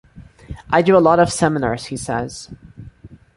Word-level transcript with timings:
"I 0.71 0.81
do 0.81 0.97
a 0.97 0.97
lot 0.97 1.19
of 1.19 1.31
seminars," 1.31 1.85
he 1.85 1.95
says. 1.95 2.49